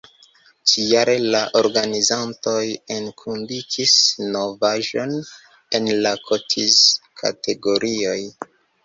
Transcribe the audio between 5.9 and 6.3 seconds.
la